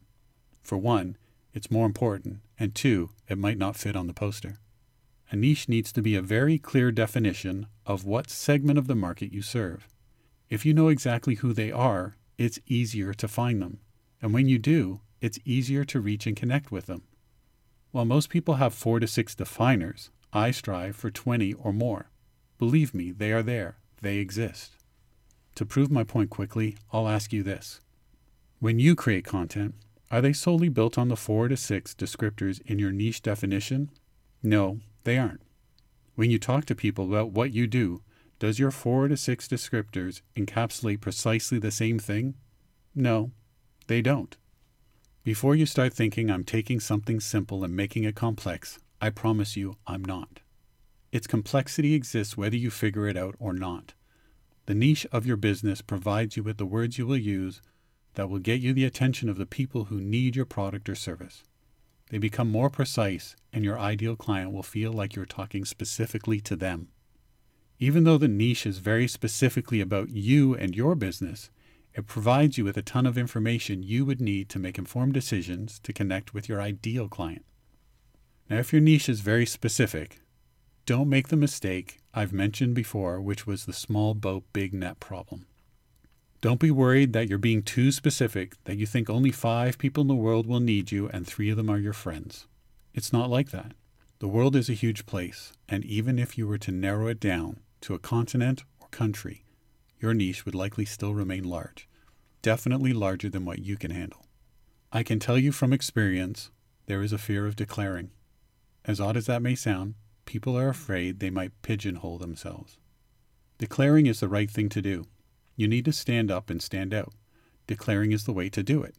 For 0.60 0.76
one, 0.76 1.16
it's 1.54 1.70
more 1.70 1.86
important, 1.86 2.40
and 2.58 2.74
two, 2.74 3.10
it 3.26 3.38
might 3.38 3.58
not 3.58 3.76
fit 3.76 3.96
on 3.96 4.06
the 4.06 4.14
poster. 4.14 4.58
A 5.32 5.36
niche 5.36 5.66
needs 5.66 5.92
to 5.92 6.02
be 6.02 6.14
a 6.14 6.20
very 6.20 6.58
clear 6.58 6.92
definition 6.92 7.66
of 7.86 8.04
what 8.04 8.28
segment 8.28 8.78
of 8.78 8.86
the 8.86 8.94
market 8.94 9.32
you 9.32 9.40
serve. 9.40 9.88
If 10.50 10.66
you 10.66 10.74
know 10.74 10.88
exactly 10.88 11.36
who 11.36 11.54
they 11.54 11.72
are, 11.72 12.18
it's 12.36 12.58
easier 12.66 13.14
to 13.14 13.26
find 13.26 13.62
them. 13.62 13.80
And 14.20 14.34
when 14.34 14.46
you 14.46 14.58
do, 14.58 15.00
it's 15.22 15.38
easier 15.46 15.86
to 15.86 16.00
reach 16.00 16.26
and 16.26 16.36
connect 16.36 16.70
with 16.70 16.84
them. 16.84 17.04
While 17.92 18.04
most 18.04 18.28
people 18.28 18.56
have 18.56 18.74
four 18.74 19.00
to 19.00 19.06
six 19.06 19.34
definers, 19.34 20.10
I 20.34 20.50
strive 20.50 20.96
for 20.96 21.10
20 21.10 21.54
or 21.54 21.72
more. 21.72 22.10
Believe 22.58 22.92
me, 22.92 23.10
they 23.10 23.32
are 23.32 23.42
there. 23.42 23.78
They 24.02 24.18
exist. 24.18 24.72
To 25.54 25.64
prove 25.64 25.90
my 25.90 26.04
point 26.04 26.28
quickly, 26.28 26.76
I'll 26.92 27.08
ask 27.08 27.32
you 27.32 27.42
this. 27.42 27.80
When 28.60 28.78
you 28.78 28.94
create 28.94 29.24
content, 29.24 29.76
are 30.10 30.20
they 30.20 30.34
solely 30.34 30.68
built 30.68 30.98
on 30.98 31.08
the 31.08 31.16
four 31.16 31.48
to 31.48 31.56
six 31.56 31.94
descriptors 31.94 32.60
in 32.66 32.78
your 32.78 32.92
niche 32.92 33.22
definition? 33.22 33.88
No, 34.42 34.80
they 35.04 35.18
aren't. 35.18 35.42
When 36.14 36.30
you 36.30 36.38
talk 36.38 36.64
to 36.66 36.74
people 36.74 37.06
about 37.06 37.32
what 37.32 37.52
you 37.52 37.66
do, 37.66 38.02
does 38.38 38.58
your 38.58 38.70
four 38.70 39.08
to 39.08 39.16
six 39.16 39.48
descriptors 39.48 40.20
encapsulate 40.36 41.00
precisely 41.00 41.58
the 41.58 41.70
same 41.70 41.98
thing? 41.98 42.34
No, 42.94 43.30
they 43.86 44.02
don't. 44.02 44.36
Before 45.24 45.54
you 45.54 45.66
start 45.66 45.94
thinking 45.94 46.30
I'm 46.30 46.44
taking 46.44 46.80
something 46.80 47.20
simple 47.20 47.62
and 47.62 47.76
making 47.76 48.04
it 48.04 48.16
complex, 48.16 48.78
I 49.00 49.10
promise 49.10 49.56
you 49.56 49.76
I'm 49.86 50.04
not. 50.04 50.40
Its 51.12 51.26
complexity 51.26 51.94
exists 51.94 52.36
whether 52.36 52.56
you 52.56 52.70
figure 52.70 53.06
it 53.06 53.16
out 53.16 53.36
or 53.38 53.52
not. 53.52 53.94
The 54.66 54.74
niche 54.74 55.06
of 55.12 55.26
your 55.26 55.36
business 55.36 55.82
provides 55.82 56.36
you 56.36 56.42
with 56.42 56.56
the 56.56 56.66
words 56.66 56.98
you 56.98 57.06
will 57.06 57.16
use 57.16 57.62
that 58.14 58.28
will 58.28 58.38
get 58.38 58.60
you 58.60 58.72
the 58.72 58.84
attention 58.84 59.28
of 59.28 59.38
the 59.38 59.46
people 59.46 59.84
who 59.84 60.00
need 60.00 60.36
your 60.36 60.44
product 60.44 60.88
or 60.88 60.94
service. 60.94 61.44
They 62.12 62.18
become 62.18 62.50
more 62.50 62.68
precise, 62.68 63.36
and 63.54 63.64
your 63.64 63.78
ideal 63.78 64.16
client 64.16 64.52
will 64.52 64.62
feel 64.62 64.92
like 64.92 65.16
you're 65.16 65.24
talking 65.24 65.64
specifically 65.64 66.40
to 66.42 66.54
them. 66.54 66.88
Even 67.78 68.04
though 68.04 68.18
the 68.18 68.28
niche 68.28 68.66
is 68.66 68.80
very 68.80 69.08
specifically 69.08 69.80
about 69.80 70.10
you 70.10 70.54
and 70.54 70.76
your 70.76 70.94
business, 70.94 71.48
it 71.94 72.06
provides 72.06 72.58
you 72.58 72.64
with 72.64 72.76
a 72.76 72.82
ton 72.82 73.06
of 73.06 73.16
information 73.16 73.82
you 73.82 74.04
would 74.04 74.20
need 74.20 74.50
to 74.50 74.58
make 74.58 74.76
informed 74.76 75.14
decisions 75.14 75.78
to 75.78 75.94
connect 75.94 76.34
with 76.34 76.50
your 76.50 76.60
ideal 76.60 77.08
client. 77.08 77.46
Now, 78.50 78.58
if 78.58 78.74
your 78.74 78.82
niche 78.82 79.08
is 79.08 79.20
very 79.20 79.46
specific, 79.46 80.20
don't 80.84 81.08
make 81.08 81.28
the 81.28 81.36
mistake 81.36 82.02
I've 82.12 82.34
mentioned 82.34 82.74
before, 82.74 83.22
which 83.22 83.46
was 83.46 83.64
the 83.64 83.72
small 83.72 84.12
boat, 84.12 84.44
big 84.52 84.74
net 84.74 85.00
problem. 85.00 85.46
Don't 86.42 86.58
be 86.58 86.72
worried 86.72 87.12
that 87.12 87.28
you're 87.28 87.38
being 87.38 87.62
too 87.62 87.92
specific, 87.92 88.56
that 88.64 88.76
you 88.76 88.84
think 88.84 89.08
only 89.08 89.30
five 89.30 89.78
people 89.78 90.00
in 90.00 90.08
the 90.08 90.14
world 90.16 90.44
will 90.44 90.58
need 90.58 90.90
you 90.90 91.08
and 91.08 91.24
three 91.24 91.50
of 91.50 91.56
them 91.56 91.70
are 91.70 91.78
your 91.78 91.92
friends. 91.92 92.48
It's 92.92 93.12
not 93.12 93.30
like 93.30 93.52
that. 93.52 93.74
The 94.18 94.26
world 94.26 94.56
is 94.56 94.68
a 94.68 94.74
huge 94.74 95.06
place, 95.06 95.52
and 95.68 95.84
even 95.84 96.18
if 96.18 96.36
you 96.36 96.48
were 96.48 96.58
to 96.58 96.72
narrow 96.72 97.06
it 97.06 97.20
down 97.20 97.60
to 97.82 97.94
a 97.94 98.00
continent 98.00 98.64
or 98.80 98.88
country, 98.88 99.44
your 100.00 100.14
niche 100.14 100.44
would 100.44 100.56
likely 100.56 100.84
still 100.84 101.14
remain 101.14 101.44
large, 101.44 101.88
definitely 102.42 102.92
larger 102.92 103.30
than 103.30 103.44
what 103.44 103.60
you 103.60 103.76
can 103.76 103.92
handle. 103.92 104.26
I 104.90 105.04
can 105.04 105.20
tell 105.20 105.38
you 105.38 105.52
from 105.52 105.72
experience, 105.72 106.50
there 106.86 107.02
is 107.02 107.12
a 107.12 107.18
fear 107.18 107.46
of 107.46 107.54
declaring. 107.54 108.10
As 108.84 109.00
odd 109.00 109.16
as 109.16 109.26
that 109.26 109.42
may 109.42 109.54
sound, 109.54 109.94
people 110.24 110.58
are 110.58 110.68
afraid 110.68 111.20
they 111.20 111.30
might 111.30 111.62
pigeonhole 111.62 112.18
themselves. 112.18 112.78
Declaring 113.58 114.06
is 114.06 114.18
the 114.18 114.28
right 114.28 114.50
thing 114.50 114.68
to 114.70 114.82
do. 114.82 115.06
You 115.56 115.68
need 115.68 115.84
to 115.84 115.92
stand 115.92 116.30
up 116.30 116.50
and 116.50 116.62
stand 116.62 116.94
out. 116.94 117.12
Declaring 117.66 118.12
is 118.12 118.24
the 118.24 118.32
way 118.32 118.48
to 118.50 118.62
do 118.62 118.82
it. 118.82 118.96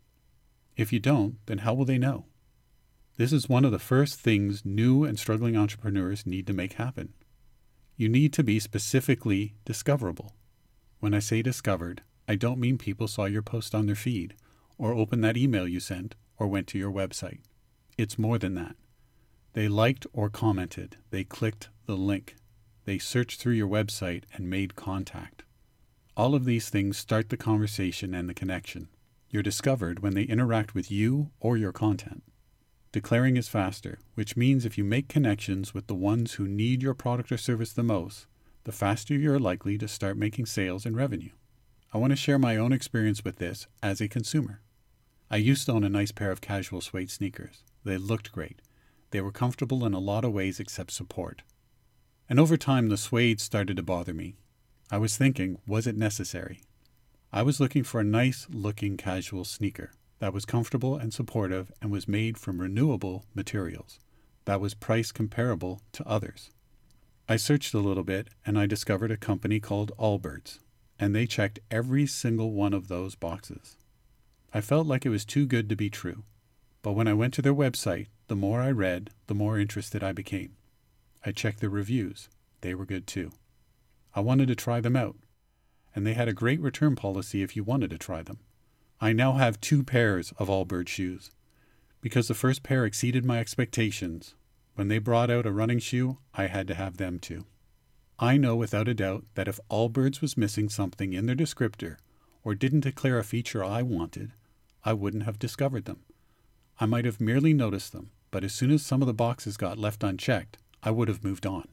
If 0.75 0.93
you 0.93 0.99
don't, 0.99 1.37
then 1.45 1.59
how 1.59 1.73
will 1.73 1.85
they 1.85 1.97
know? 1.97 2.25
This 3.17 3.31
is 3.31 3.47
one 3.47 3.63
of 3.65 3.71
the 3.71 3.79
first 3.79 4.19
things 4.19 4.65
new 4.65 5.03
and 5.03 5.19
struggling 5.19 5.55
entrepreneurs 5.55 6.25
need 6.25 6.47
to 6.47 6.53
make 6.53 6.73
happen. 6.73 7.13
You 7.95 8.09
need 8.09 8.33
to 8.33 8.43
be 8.43 8.59
specifically 8.59 9.53
discoverable. 9.65 10.33
When 10.99 11.13
I 11.13 11.19
say 11.19 11.41
discovered, 11.41 12.01
I 12.27 12.35
don't 12.35 12.59
mean 12.59 12.77
people 12.77 13.07
saw 13.07 13.25
your 13.25 13.43
post 13.43 13.75
on 13.75 13.85
their 13.85 13.95
feed, 13.95 14.35
or 14.77 14.93
opened 14.93 15.23
that 15.23 15.37
email 15.37 15.67
you 15.67 15.79
sent, 15.79 16.15
or 16.39 16.47
went 16.47 16.67
to 16.67 16.79
your 16.79 16.91
website. 16.91 17.41
It's 17.97 18.17
more 18.17 18.39
than 18.39 18.55
that. 18.55 18.75
They 19.53 19.67
liked 19.67 20.07
or 20.13 20.29
commented, 20.29 20.97
they 21.11 21.23
clicked 21.23 21.69
the 21.85 21.95
link, 21.95 22.35
they 22.85 22.97
searched 22.97 23.39
through 23.39 23.53
your 23.53 23.67
website 23.67 24.23
and 24.33 24.49
made 24.49 24.75
contact. 24.75 25.43
All 26.15 26.35
of 26.35 26.45
these 26.45 26.69
things 26.69 26.97
start 26.97 27.29
the 27.29 27.37
conversation 27.37 28.13
and 28.13 28.29
the 28.29 28.35
connection. 28.35 28.87
You're 29.31 29.41
discovered 29.41 29.99
when 29.99 30.13
they 30.13 30.21
interact 30.23 30.75
with 30.75 30.91
you 30.91 31.31
or 31.39 31.57
your 31.57 31.71
content. 31.71 32.21
Declaring 32.91 33.35
is 33.35 33.49
faster, 33.49 33.97
which 34.13 34.37
means 34.37 34.63
if 34.63 34.77
you 34.77 34.83
make 34.83 35.07
connections 35.07 35.73
with 35.73 35.87
the 35.87 35.95
ones 35.95 36.33
who 36.33 36.47
need 36.47 36.83
your 36.83 36.93
product 36.93 37.31
or 37.31 37.37
service 37.37 37.73
the 37.73 37.81
most, 37.81 38.27
the 38.65 38.71
faster 38.71 39.15
you're 39.15 39.39
likely 39.39 39.75
to 39.79 39.87
start 39.87 40.15
making 40.15 40.45
sales 40.45 40.85
and 40.85 40.95
revenue. 40.95 41.31
I 41.91 41.97
want 41.97 42.11
to 42.11 42.15
share 42.15 42.37
my 42.37 42.57
own 42.57 42.73
experience 42.73 43.23
with 43.23 43.37
this 43.37 43.65
as 43.81 43.99
a 43.99 44.07
consumer. 44.07 44.61
I 45.31 45.37
used 45.37 45.65
to 45.65 45.71
own 45.71 45.83
a 45.83 45.89
nice 45.89 46.11
pair 46.11 46.29
of 46.29 46.41
casual 46.41 46.81
suede 46.81 47.09
sneakers. 47.09 47.63
They 47.83 47.97
looked 47.97 48.31
great. 48.31 48.61
They 49.09 49.21
were 49.21 49.31
comfortable 49.31 49.83
in 49.83 49.95
a 49.95 49.99
lot 49.99 50.25
of 50.25 50.31
ways 50.31 50.59
except 50.59 50.91
support. 50.91 51.41
And 52.29 52.39
over 52.39 52.55
time, 52.55 52.89
the 52.89 52.97
suede 52.97 53.41
started 53.41 53.77
to 53.77 53.83
bother 53.83 54.13
me. 54.13 54.35
I 54.93 54.97
was 54.97 55.17
thinking, 55.17 55.57
was 55.65 55.87
it 55.87 55.97
necessary? 55.97 56.61
I 57.31 57.41
was 57.41 57.59
looking 57.59 57.81
for 57.81 57.99
a 57.99 58.03
nice 58.03 58.45
looking 58.51 58.95
casual 58.95 59.43
sneaker 59.43 59.91
that 60.19 60.33
was 60.33 60.45
comfortable 60.45 60.97
and 60.97 61.11
supportive 61.11 61.71
and 61.81 61.89
was 61.89 62.07
made 62.07 62.37
from 62.37 62.61
renewable 62.61 63.25
materials, 63.33 63.97
that 64.45 64.61
was 64.61 64.75
price 64.75 65.11
comparable 65.11 65.81
to 65.93 66.07
others. 66.07 66.51
I 67.27 67.37
searched 67.37 67.73
a 67.73 67.79
little 67.79 68.03
bit 68.03 68.27
and 68.45 68.55
I 68.55 68.67
discovered 68.67 69.09
a 69.09 69.17
company 69.17 69.59
called 69.59 69.91
Allbirds, 69.97 70.59
and 70.99 71.15
they 71.15 71.25
checked 71.25 71.57
every 71.71 72.05
single 72.05 72.51
one 72.51 72.75
of 72.75 72.87
those 72.87 73.15
boxes. 73.15 73.77
I 74.53 74.61
felt 74.61 74.85
like 74.85 75.07
it 75.07 75.09
was 75.09 75.25
too 75.25 75.47
good 75.47 75.69
to 75.69 75.75
be 75.75 75.89
true, 75.89 76.23
but 76.83 76.91
when 76.91 77.07
I 77.07 77.15
went 77.15 77.33
to 77.33 77.41
their 77.41 77.55
website, 77.55 78.09
the 78.27 78.35
more 78.35 78.61
I 78.61 78.69
read, 78.69 79.09
the 79.25 79.33
more 79.33 79.57
interested 79.57 80.03
I 80.03 80.11
became. 80.11 80.55
I 81.25 81.31
checked 81.31 81.61
the 81.61 81.69
reviews, 81.71 82.29
they 82.61 82.75
were 82.75 82.85
good 82.85 83.07
too. 83.07 83.31
I 84.15 84.19
wanted 84.19 84.47
to 84.47 84.55
try 84.55 84.79
them 84.79 84.95
out. 84.95 85.15
And 85.95 86.05
they 86.05 86.13
had 86.13 86.27
a 86.27 86.33
great 86.33 86.59
return 86.59 86.95
policy 86.95 87.41
if 87.43 87.55
you 87.55 87.63
wanted 87.63 87.89
to 87.91 87.97
try 87.97 88.23
them. 88.23 88.39
I 88.99 89.13
now 89.13 89.33
have 89.33 89.59
two 89.59 89.83
pairs 89.83 90.33
of 90.37 90.47
Allbirds 90.47 90.87
shoes. 90.87 91.31
Because 92.01 92.27
the 92.27 92.33
first 92.33 92.63
pair 92.63 92.85
exceeded 92.85 93.25
my 93.25 93.39
expectations, 93.39 94.35
when 94.75 94.87
they 94.87 94.97
brought 94.97 95.29
out 95.29 95.45
a 95.45 95.51
running 95.51 95.79
shoe, 95.79 96.17
I 96.33 96.47
had 96.47 96.67
to 96.67 96.75
have 96.75 96.97
them 96.97 97.19
too. 97.19 97.45
I 98.19 98.37
know 98.37 98.55
without 98.55 98.87
a 98.87 98.93
doubt 98.93 99.25
that 99.35 99.47
if 99.47 99.59
Allbirds 99.69 100.21
was 100.21 100.37
missing 100.37 100.69
something 100.69 101.13
in 101.13 101.25
their 101.25 101.35
descriptor 101.35 101.97
or 102.43 102.55
didn't 102.55 102.81
declare 102.81 103.19
a 103.19 103.23
feature 103.23 103.63
I 103.63 103.81
wanted, 103.81 104.33
I 104.83 104.93
wouldn't 104.93 105.23
have 105.23 105.39
discovered 105.39 105.85
them. 105.85 106.01
I 106.79 106.85
might 106.85 107.05
have 107.05 107.21
merely 107.21 107.53
noticed 107.53 107.91
them, 107.91 108.11
but 108.31 108.43
as 108.43 108.53
soon 108.53 108.71
as 108.71 108.85
some 108.85 109.01
of 109.01 109.07
the 109.07 109.13
boxes 109.13 109.57
got 109.57 109.77
left 109.77 110.03
unchecked, 110.03 110.57
I 110.81 110.91
would 110.91 111.07
have 111.07 111.23
moved 111.23 111.45
on. 111.45 111.67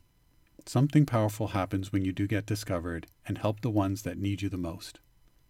Something 0.67 1.07
powerful 1.07 1.49
happens 1.49 1.93
when 1.93 2.05
you 2.05 2.13
do 2.13 2.27
get 2.27 2.47
discovered 2.47 3.07
and 3.27 3.39
help 3.39 3.61
the 3.61 3.71
ones 3.71 4.03
that 4.03 4.19
need 4.19 4.43
you 4.43 4.49
the 4.49 4.57
most. 4.57 5.01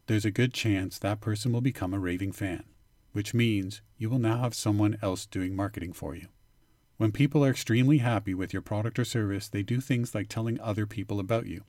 There's 0.06 0.24
a 0.24 0.30
good 0.30 0.54
chance 0.54 0.98
that 0.98 1.20
person 1.20 1.52
will 1.52 1.60
become 1.60 1.92
a 1.92 1.98
raving 1.98 2.32
fan, 2.32 2.64
which 3.12 3.34
means 3.34 3.82
you 3.98 4.08
will 4.08 4.18
now 4.18 4.38
have 4.38 4.54
someone 4.54 4.98
else 5.02 5.26
doing 5.26 5.54
marketing 5.54 5.92
for 5.92 6.14
you. 6.14 6.28
When 6.96 7.12
people 7.12 7.44
are 7.44 7.50
extremely 7.50 7.98
happy 7.98 8.34
with 8.34 8.52
your 8.52 8.62
product 8.62 8.98
or 8.98 9.04
service, 9.04 9.48
they 9.48 9.62
do 9.62 9.80
things 9.80 10.14
like 10.14 10.28
telling 10.28 10.60
other 10.60 10.86
people 10.86 11.18
about 11.18 11.46
you. 11.46 11.64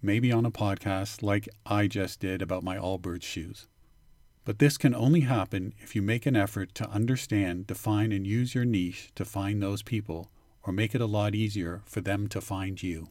Maybe 0.00 0.30
on 0.30 0.46
a 0.46 0.50
podcast 0.50 1.22
like 1.22 1.48
I 1.64 1.86
just 1.86 2.20
did 2.20 2.42
about 2.42 2.62
my 2.62 2.76
Allbirds 2.76 3.22
shoes. 3.22 3.66
But 4.44 4.58
this 4.58 4.76
can 4.76 4.94
only 4.94 5.20
happen 5.20 5.72
if 5.78 5.96
you 5.96 6.02
make 6.02 6.26
an 6.26 6.36
effort 6.36 6.74
to 6.74 6.90
understand, 6.90 7.66
define, 7.66 8.12
and 8.12 8.26
use 8.26 8.54
your 8.54 8.64
niche 8.64 9.10
to 9.14 9.24
find 9.24 9.62
those 9.62 9.82
people, 9.82 10.30
or 10.66 10.72
make 10.72 10.94
it 10.94 11.00
a 11.00 11.06
lot 11.06 11.34
easier 11.34 11.82
for 11.84 12.00
them 12.00 12.26
to 12.28 12.40
find 12.40 12.82
you. 12.82 13.08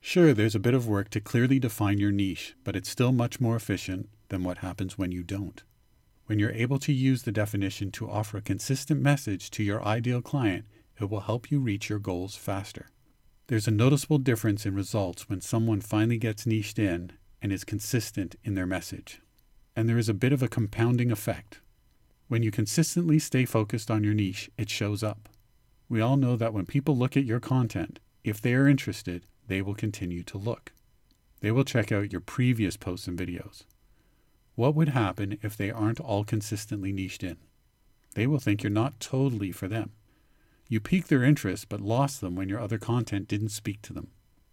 Sure, 0.00 0.32
there's 0.32 0.54
a 0.54 0.60
bit 0.60 0.74
of 0.74 0.88
work 0.88 1.10
to 1.10 1.20
clearly 1.20 1.58
define 1.58 1.98
your 1.98 2.10
niche, 2.10 2.54
but 2.64 2.74
it's 2.74 2.88
still 2.88 3.12
much 3.12 3.40
more 3.40 3.54
efficient 3.54 4.08
than 4.28 4.42
what 4.42 4.58
happens 4.58 4.96
when 4.96 5.12
you 5.12 5.22
don't. 5.22 5.62
When 6.26 6.38
you're 6.38 6.52
able 6.52 6.78
to 6.78 6.92
use 6.92 7.24
the 7.24 7.32
definition 7.32 7.90
to 7.92 8.08
offer 8.08 8.38
a 8.38 8.42
consistent 8.42 9.02
message 9.02 9.50
to 9.50 9.62
your 9.62 9.84
ideal 9.84 10.22
client, 10.22 10.64
it 11.00 11.10
will 11.10 11.20
help 11.20 11.50
you 11.50 11.58
reach 11.58 11.88
your 11.88 11.98
goals 11.98 12.36
faster. 12.36 12.88
There's 13.48 13.66
a 13.66 13.72
noticeable 13.72 14.18
difference 14.18 14.64
in 14.64 14.74
results 14.74 15.28
when 15.28 15.40
someone 15.40 15.80
finally 15.80 16.18
gets 16.18 16.46
niched 16.46 16.78
in 16.78 17.12
and 17.42 17.52
is 17.52 17.64
consistent 17.64 18.36
in 18.44 18.54
their 18.54 18.66
message. 18.66 19.20
And 19.74 19.88
there 19.88 19.98
is 19.98 20.08
a 20.08 20.14
bit 20.14 20.32
of 20.32 20.42
a 20.42 20.48
compounding 20.48 21.10
effect. 21.10 21.60
When 22.28 22.44
you 22.44 22.52
consistently 22.52 23.18
stay 23.18 23.44
focused 23.44 23.90
on 23.90 24.04
your 24.04 24.14
niche, 24.14 24.50
it 24.56 24.70
shows 24.70 25.02
up. 25.02 25.29
We 25.90 26.00
all 26.00 26.16
know 26.16 26.36
that 26.36 26.54
when 26.54 26.66
people 26.66 26.96
look 26.96 27.16
at 27.16 27.24
your 27.24 27.40
content, 27.40 27.98
if 28.22 28.40
they 28.40 28.54
are 28.54 28.68
interested, 28.68 29.26
they 29.48 29.60
will 29.60 29.74
continue 29.74 30.22
to 30.22 30.38
look. 30.38 30.72
They 31.40 31.50
will 31.50 31.64
check 31.64 31.90
out 31.90 32.12
your 32.12 32.20
previous 32.20 32.76
posts 32.76 33.08
and 33.08 33.18
videos. 33.18 33.64
What 34.54 34.76
would 34.76 34.90
happen 34.90 35.38
if 35.42 35.56
they 35.56 35.72
aren't 35.72 35.98
all 35.98 36.22
consistently 36.22 36.92
niched 36.92 37.24
in? 37.24 37.38
They 38.14 38.28
will 38.28 38.38
think 38.38 38.62
you're 38.62 38.70
not 38.70 39.00
totally 39.00 39.50
for 39.50 39.66
them. 39.66 39.90
You 40.68 40.78
piqued 40.78 41.08
their 41.08 41.24
interest 41.24 41.68
but 41.68 41.80
lost 41.80 42.20
them 42.20 42.36
when 42.36 42.48
your 42.48 42.60
other 42.60 42.78
content 42.78 43.26
didn't 43.26 43.48
speak 43.48 43.82
to 43.82 43.92
them. 43.92 44.12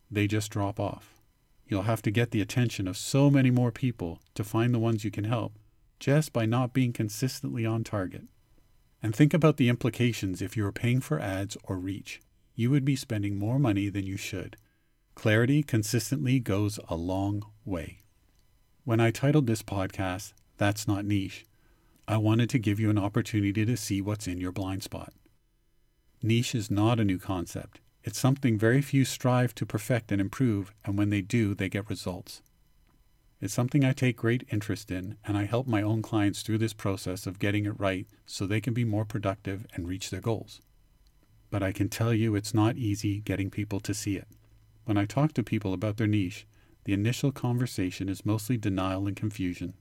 They 0.09 0.25
just 0.25 0.49
drop 0.49 0.79
off. 0.79 1.21
You'll 1.67 1.83
have 1.83 2.01
to 2.03 2.11
get 2.11 2.31
the 2.31 2.41
attention 2.41 2.87
of 2.87 2.97
so 2.97 3.29
many 3.29 3.51
more 3.51 3.71
people 3.71 4.21
to 4.33 4.43
find 4.43 4.73
the 4.73 4.79
ones 4.79 5.03
you 5.03 5.11
can 5.11 5.25
help 5.25 5.53
just 5.99 6.33
by 6.33 6.47
not 6.47 6.73
being 6.73 6.93
consistently 6.93 7.63
on 7.63 7.83
target. 7.83 8.23
And 9.01 9.15
think 9.15 9.33
about 9.33 9.57
the 9.57 9.69
implications 9.69 10.41
if 10.41 10.57
you 10.57 10.63
were 10.63 10.71
paying 10.71 11.01
for 11.01 11.19
ads 11.19 11.55
or 11.63 11.77
reach. 11.77 12.21
You 12.55 12.71
would 12.71 12.83
be 12.83 12.95
spending 12.95 13.37
more 13.37 13.59
money 13.59 13.89
than 13.89 14.05
you 14.05 14.17
should. 14.17 14.57
Clarity 15.13 15.63
consistently 15.63 16.39
goes 16.39 16.79
a 16.87 16.95
long 16.95 17.43
way. 17.65 18.01
When 18.83 18.99
I 18.99 19.11
titled 19.11 19.47
this 19.47 19.61
podcast, 19.61 20.33
That's 20.57 20.87
Not 20.87 21.05
Niche, 21.05 21.45
I 22.07 22.17
wanted 22.17 22.49
to 22.51 22.59
give 22.59 22.79
you 22.79 22.89
an 22.89 22.97
opportunity 22.97 23.65
to 23.65 23.77
see 23.77 24.01
what's 24.01 24.27
in 24.27 24.39
your 24.39 24.51
blind 24.51 24.81
spot. 24.81 25.13
Niche 26.23 26.55
is 26.55 26.71
not 26.71 26.99
a 26.99 27.05
new 27.05 27.19
concept. 27.19 27.79
It's 28.03 28.17
something 28.17 28.57
very 28.57 28.81
few 28.81 29.03
strive 29.05 29.53
to 29.55 29.65
perfect 29.65 30.11
and 30.11 30.21
improve, 30.21 30.73
and 30.85 30.97
when 30.97 31.09
they 31.09 31.21
do, 31.21 31.53
they 31.53 31.67
get 31.67 31.89
results. 31.89 32.41
It's 33.39 33.53
something 33.53 33.85
I 33.85 33.93
take 33.93 34.17
great 34.17 34.47
interest 34.51 34.89
in, 34.89 35.17
and 35.23 35.37
I 35.37 35.45
help 35.45 35.67
my 35.67 35.83
own 35.83 36.01
clients 36.01 36.41
through 36.41 36.57
this 36.57 36.73
process 36.73 37.27
of 37.27 37.37
getting 37.37 37.65
it 37.65 37.79
right 37.79 38.07
so 38.25 38.47
they 38.47 38.61
can 38.61 38.73
be 38.73 38.83
more 38.83 39.05
productive 39.05 39.67
and 39.73 39.87
reach 39.87 40.09
their 40.09 40.21
goals. 40.21 40.61
But 41.51 41.61
I 41.61 41.71
can 41.71 41.87
tell 41.87 42.13
you 42.13 42.33
it's 42.33 42.53
not 42.53 42.77
easy 42.77 43.19
getting 43.19 43.51
people 43.51 43.79
to 43.81 43.93
see 43.93 44.15
it. 44.15 44.27
When 44.85 44.97
I 44.97 45.05
talk 45.05 45.33
to 45.33 45.43
people 45.43 45.73
about 45.73 45.97
their 45.97 46.07
niche, 46.07 46.47
the 46.85 46.93
initial 46.93 47.31
conversation 47.31 48.09
is 48.09 48.25
mostly 48.25 48.57
denial 48.57 49.05
and 49.05 49.15
confusion. 49.15 49.75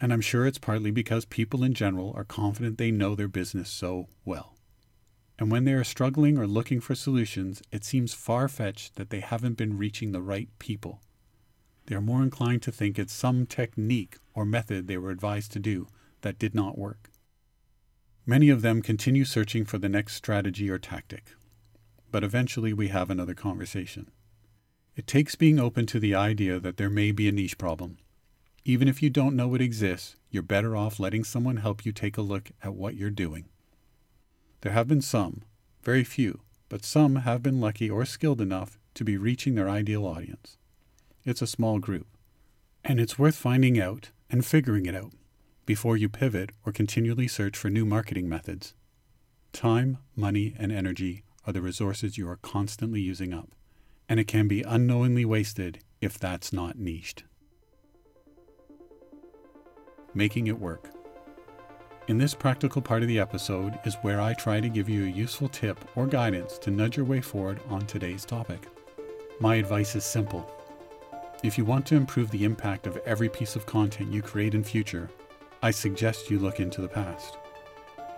And 0.00 0.12
I'm 0.12 0.20
sure 0.20 0.46
it's 0.46 0.58
partly 0.58 0.90
because 0.90 1.24
people 1.26 1.62
in 1.62 1.74
general 1.74 2.12
are 2.16 2.24
confident 2.24 2.78
they 2.78 2.90
know 2.90 3.14
their 3.14 3.28
business 3.28 3.68
so 3.68 4.08
well. 4.24 4.56
And 5.38 5.50
when 5.50 5.64
they 5.64 5.72
are 5.74 5.84
struggling 5.84 6.38
or 6.38 6.46
looking 6.46 6.80
for 6.80 6.94
solutions, 6.94 7.62
it 7.70 7.84
seems 7.84 8.14
far 8.14 8.48
fetched 8.48 8.96
that 8.96 9.10
they 9.10 9.20
haven't 9.20 9.56
been 9.56 9.76
reaching 9.76 10.12
the 10.12 10.22
right 10.22 10.48
people. 10.58 11.00
They 11.86 11.94
are 11.94 12.00
more 12.00 12.22
inclined 12.22 12.62
to 12.62 12.72
think 12.72 12.98
it's 12.98 13.12
some 13.12 13.46
technique 13.46 14.18
or 14.34 14.44
method 14.44 14.86
they 14.86 14.96
were 14.96 15.10
advised 15.10 15.52
to 15.52 15.58
do 15.58 15.88
that 16.20 16.38
did 16.38 16.54
not 16.54 16.78
work. 16.78 17.10
Many 18.24 18.50
of 18.50 18.62
them 18.62 18.82
continue 18.82 19.24
searching 19.24 19.64
for 19.64 19.78
the 19.78 19.88
next 19.88 20.14
strategy 20.14 20.70
or 20.70 20.78
tactic. 20.78 21.34
But 22.12 22.22
eventually 22.22 22.72
we 22.72 22.88
have 22.88 23.10
another 23.10 23.34
conversation. 23.34 24.10
It 24.94 25.06
takes 25.06 25.34
being 25.34 25.58
open 25.58 25.86
to 25.86 25.98
the 25.98 26.14
idea 26.14 26.60
that 26.60 26.76
there 26.76 26.90
may 26.90 27.10
be 27.10 27.28
a 27.28 27.32
niche 27.32 27.58
problem. 27.58 27.98
Even 28.64 28.86
if 28.86 29.02
you 29.02 29.10
don't 29.10 29.34
know 29.34 29.54
it 29.54 29.60
exists, 29.60 30.16
you're 30.30 30.42
better 30.42 30.76
off 30.76 31.00
letting 31.00 31.24
someone 31.24 31.56
help 31.56 31.84
you 31.84 31.90
take 31.90 32.16
a 32.16 32.22
look 32.22 32.50
at 32.62 32.74
what 32.74 32.94
you're 32.94 33.10
doing. 33.10 33.46
There 34.60 34.72
have 34.72 34.86
been 34.86 35.02
some, 35.02 35.42
very 35.82 36.04
few, 36.04 36.42
but 36.68 36.84
some 36.84 37.16
have 37.16 37.42
been 37.42 37.60
lucky 37.60 37.90
or 37.90 38.04
skilled 38.04 38.40
enough 38.40 38.78
to 38.94 39.02
be 39.04 39.16
reaching 39.16 39.56
their 39.56 39.68
ideal 39.68 40.06
audience. 40.06 40.58
It's 41.24 41.42
a 41.42 41.46
small 41.46 41.78
group, 41.78 42.06
and 42.84 43.00
it's 43.00 43.18
worth 43.18 43.36
finding 43.36 43.80
out 43.80 44.10
and 44.30 44.44
figuring 44.44 44.86
it 44.86 44.94
out 44.94 45.12
before 45.66 45.96
you 45.96 46.08
pivot 46.08 46.50
or 46.66 46.72
continually 46.72 47.28
search 47.28 47.56
for 47.56 47.70
new 47.70 47.84
marketing 47.84 48.28
methods. 48.28 48.74
Time, 49.52 49.98
money, 50.16 50.54
and 50.58 50.72
energy 50.72 51.22
are 51.46 51.52
the 51.52 51.62
resources 51.62 52.18
you 52.18 52.28
are 52.28 52.36
constantly 52.36 53.00
using 53.00 53.32
up 53.32 53.50
and 54.12 54.20
it 54.20 54.26
can 54.26 54.46
be 54.46 54.62
unknowingly 54.62 55.24
wasted 55.24 55.78
if 56.02 56.18
that's 56.18 56.52
not 56.52 56.78
niched. 56.78 57.24
Making 60.12 60.48
it 60.48 60.58
work. 60.58 60.90
In 62.08 62.18
this 62.18 62.34
practical 62.34 62.82
part 62.82 63.02
of 63.02 63.08
the 63.08 63.18
episode 63.18 63.78
is 63.84 63.94
where 64.02 64.20
I 64.20 64.34
try 64.34 64.60
to 64.60 64.68
give 64.68 64.88
you 64.88 65.06
a 65.06 65.10
useful 65.10 65.48
tip 65.48 65.78
or 65.96 66.06
guidance 66.06 66.58
to 66.58 66.70
nudge 66.70 66.96
your 66.96 67.06
way 67.06 67.22
forward 67.22 67.60
on 67.68 67.86
today's 67.86 68.26
topic. 68.26 68.68
My 69.40 69.54
advice 69.54 69.96
is 69.96 70.04
simple. 70.04 70.61
If 71.42 71.58
you 71.58 71.64
want 71.64 71.86
to 71.86 71.96
improve 71.96 72.30
the 72.30 72.44
impact 72.44 72.86
of 72.86 72.98
every 72.98 73.28
piece 73.28 73.56
of 73.56 73.66
content 73.66 74.12
you 74.12 74.22
create 74.22 74.54
in 74.54 74.62
future, 74.62 75.10
I 75.60 75.72
suggest 75.72 76.30
you 76.30 76.38
look 76.38 76.60
into 76.60 76.80
the 76.80 76.88
past. 76.88 77.36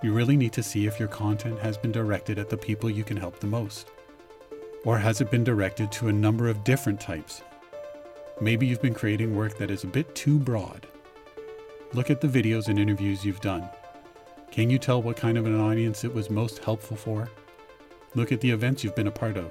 You 0.02 0.12
really 0.12 0.36
need 0.36 0.52
to 0.52 0.62
see 0.62 0.86
if 0.86 0.98
your 0.98 1.08
content 1.08 1.58
has 1.60 1.78
been 1.78 1.90
directed 1.90 2.38
at 2.38 2.50
the 2.50 2.58
people 2.58 2.90
you 2.90 3.02
can 3.02 3.16
help 3.16 3.40
the 3.40 3.46
most. 3.46 3.90
Or 4.84 4.98
has 4.98 5.22
it 5.22 5.30
been 5.30 5.42
directed 5.42 5.90
to 5.92 6.08
a 6.08 6.12
number 6.12 6.48
of 6.48 6.64
different 6.64 7.00
types? 7.00 7.42
Maybe 8.42 8.66
you've 8.66 8.82
been 8.82 8.92
creating 8.92 9.34
work 9.34 9.56
that 9.56 9.70
is 9.70 9.84
a 9.84 9.86
bit 9.86 10.14
too 10.14 10.38
broad. 10.38 10.86
Look 11.94 12.10
at 12.10 12.20
the 12.20 12.28
videos 12.28 12.68
and 12.68 12.78
interviews 12.78 13.24
you've 13.24 13.40
done. 13.40 13.66
Can 14.50 14.68
you 14.68 14.78
tell 14.78 15.00
what 15.00 15.16
kind 15.16 15.38
of 15.38 15.46
an 15.46 15.58
audience 15.58 16.04
it 16.04 16.12
was 16.12 16.28
most 16.28 16.58
helpful 16.58 16.98
for? 16.98 17.30
Look 18.14 18.32
at 18.32 18.42
the 18.42 18.50
events 18.50 18.84
you've 18.84 18.94
been 18.94 19.06
a 19.06 19.10
part 19.10 19.38
of. 19.38 19.50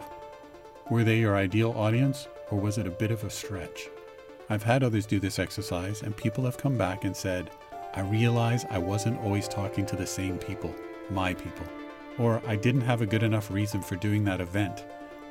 Were 0.92 1.04
they 1.04 1.18
your 1.18 1.36
ideal 1.36 1.72
audience, 1.72 2.28
or 2.54 2.60
was 2.60 2.78
it 2.78 2.86
a 2.86 2.92
bit 2.92 3.10
of 3.10 3.24
a 3.24 3.30
stretch? 3.32 3.90
I've 4.48 4.62
had 4.62 4.84
others 4.84 5.08
do 5.08 5.20
this 5.20 5.40
exercise, 5.40 6.04
and 6.04 6.16
people 6.16 6.46
have 6.46 6.56
come 6.56 6.78
back 6.78 7.04
and 7.04 7.18
said, 7.18 7.50
I 7.96 8.02
realize 8.02 8.64
I 8.70 8.78
wasn't 8.78 9.20
always 9.22 9.48
talking 9.48 9.88
to 9.88 9.96
the 9.96 10.06
same 10.06 10.38
people, 10.38 10.74
my 11.10 11.34
people. 11.34 11.66
Or 12.20 12.44
I 12.46 12.56
didn't 12.56 12.82
have 12.82 13.02
a 13.02 13.08
good 13.08 13.24
enough 13.24 13.50
reason 13.50 13.82
for 13.82 13.96
doing 13.96 14.24
that 14.26 14.40
event, 14.40 14.86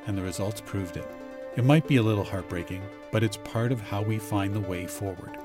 and 0.05 0.17
the 0.17 0.21
results 0.21 0.59
proved 0.59 0.97
it. 0.97 1.07
It 1.55 1.63
might 1.63 1.87
be 1.87 1.95
a 1.95 2.03
little 2.03 2.25
heartbreaking, 2.25 2.81
but 3.09 3.23
it's 3.23 3.37
part 3.37 3.71
of 3.71 3.79
how 3.79 4.01
we 4.01 4.19
find 4.19 4.53
the 4.53 4.59
way 4.59 4.85
forward. 4.85 5.37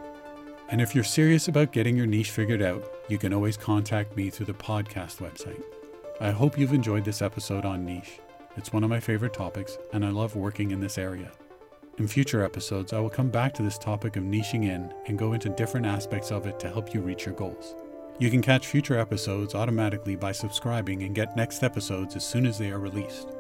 And 0.71 0.81
if 0.81 0.97
you're 0.97 1.05
serious 1.05 1.47
about 1.47 1.71
getting 1.71 1.97
your 1.97 2.07
niche 2.07 2.33
figured 2.33 2.61
out, 2.61 2.93
you 3.07 3.19
can 3.19 3.33
always 3.33 3.57
contact 3.57 4.17
me 4.17 4.31
through 4.31 4.47
the 4.47 4.53
podcast 4.53 5.19
website. 5.19 5.63
I 6.21 6.33
hope 6.33 6.59
you've 6.59 6.75
enjoyed 6.75 7.05
this 7.05 7.23
episode 7.23 7.65
on 7.65 7.85
niche. 7.85 8.19
It's 8.57 8.73
one 8.73 8.83
of 8.83 8.91
my 8.91 8.99
favorite 8.99 9.33
topics, 9.33 9.79
and 9.93 10.05
I 10.05 10.11
love 10.11 10.35
working 10.35 10.73
in 10.73 10.81
this 10.81 10.99
area. 10.99 11.31
In 11.99 12.07
future 12.07 12.45
episodes, 12.45 12.93
I 12.93 13.01
will 13.01 13.11
come 13.11 13.29
back 13.29 13.53
to 13.55 13.63
this 13.65 13.77
topic 13.77 14.15
of 14.15 14.23
niching 14.23 14.63
in 14.67 14.95
and 15.07 15.19
go 15.19 15.33
into 15.33 15.49
different 15.49 15.85
aspects 15.85 16.31
of 16.31 16.47
it 16.47 16.61
to 16.61 16.69
help 16.69 16.95
you 16.95 17.01
reach 17.01 17.27
your 17.27 17.35
goals. 17.35 17.75
You 18.21 18.31
can 18.31 18.41
catch 18.41 18.69
future 18.69 18.97
episodes 18.97 19.53
automatically 19.57 20.15
by 20.15 20.31
subscribing 20.31 21.03
and 21.03 21.13
get 21.13 21.37
next 21.37 21.65
episodes 21.65 22.15
as 22.15 22.25
soon 22.25 22.47
as 22.47 22.57
they 22.57 22.71
are 22.71 22.79
released. 22.79 23.31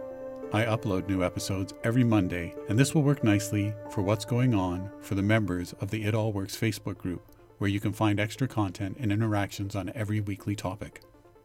I 0.52 0.64
upload 0.64 1.08
new 1.08 1.22
episodes 1.22 1.72
every 1.84 2.02
Monday, 2.02 2.52
and 2.68 2.76
this 2.76 2.96
will 2.96 3.04
work 3.04 3.22
nicely 3.22 3.74
for 3.90 4.02
what's 4.02 4.24
going 4.24 4.54
on 4.54 4.90
for 5.02 5.14
the 5.14 5.22
members 5.22 5.72
of 5.74 5.90
the 5.90 6.04
It 6.04 6.16
All 6.16 6.32
Works 6.32 6.56
Facebook 6.56 6.98
group, 6.98 7.22
where 7.58 7.70
you 7.70 7.78
can 7.78 7.92
find 7.92 8.18
extra 8.18 8.48
content 8.48 8.96
and 8.98 9.12
interactions 9.12 9.76
on 9.76 9.92
every 9.94 10.20
weekly 10.20 10.56
topic. 10.56 11.00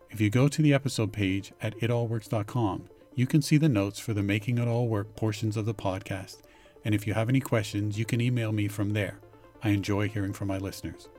If 0.10 0.20
you 0.20 0.32
go 0.32 0.48
to 0.48 0.62
the 0.64 0.74
episode 0.74 1.14
page 1.14 1.54
at 1.62 1.78
itallworks.com, 1.78 2.90
you 3.14 3.28
can 3.28 3.44
see 3.44 3.58
the 3.58 3.70
notes 3.70 4.00
for 4.00 4.16
the 4.16 4.24
Making 4.24 4.58
It 4.58 4.68
All 4.68 4.88
Work 4.88 5.16
portions 5.16 5.58
of 5.58 5.66
the 5.66 5.76
podcast, 5.76 6.38
and 6.86 6.94
if 6.94 7.08
you 7.08 7.14
have 7.14 7.30
any 7.30 7.40
questions, 7.40 7.98
you 7.98 8.06
can 8.06 8.22
email 8.22 8.52
me 8.52 8.68
from 8.68 8.92
there. 8.92 9.20
I 9.64 9.70
enjoy 9.70 10.10
hearing 10.10 10.34
from 10.34 10.48
my 10.48 10.58
listeners. 10.58 11.10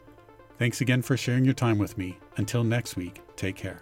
Thanks 0.59 0.81
again 0.81 1.03
for 1.03 1.17
sharing 1.17 1.45
your 1.45 1.55
time 1.55 1.79
with 1.79 1.99
me. 1.99 2.19
Until 2.37 2.63
next 2.63 2.97
week, 2.97 3.23
take 3.37 3.57
care. 3.57 3.81